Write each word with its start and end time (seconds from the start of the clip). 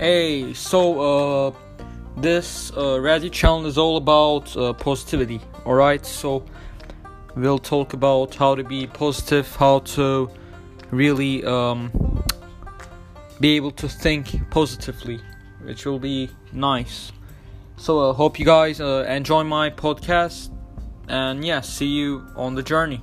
Hey, 0.00 0.54
so 0.54 0.98
uh, 0.98 1.52
this 2.16 2.70
uh, 2.70 2.96
Reddit 3.04 3.32
channel 3.32 3.66
is 3.66 3.76
all 3.76 3.98
about 3.98 4.56
uh, 4.56 4.72
positivity. 4.72 5.42
All 5.66 5.74
right, 5.74 6.06
so 6.06 6.42
we'll 7.36 7.58
talk 7.58 7.92
about 7.92 8.34
how 8.34 8.54
to 8.54 8.64
be 8.64 8.86
positive, 8.86 9.54
how 9.56 9.80
to 9.80 10.30
really 10.90 11.44
um, 11.44 11.92
be 13.40 13.56
able 13.56 13.72
to 13.72 13.90
think 13.90 14.48
positively, 14.48 15.20
which 15.64 15.84
will 15.84 15.98
be 15.98 16.30
nice. 16.50 17.12
So 17.76 17.98
I 17.98 18.08
uh, 18.08 18.12
hope 18.14 18.38
you 18.38 18.46
guys 18.46 18.80
uh, 18.80 19.04
enjoy 19.06 19.42
my 19.44 19.68
podcast, 19.68 20.48
and 21.08 21.44
yeah, 21.44 21.60
see 21.60 21.88
you 21.88 22.26
on 22.36 22.54
the 22.54 22.62
journey. 22.62 23.02